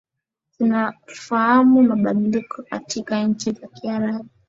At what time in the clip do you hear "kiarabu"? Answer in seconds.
3.67-4.29